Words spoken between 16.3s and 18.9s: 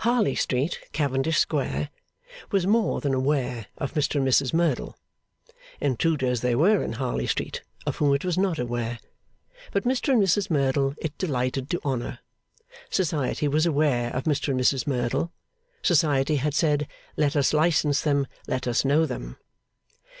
had said 'Let us license them; let us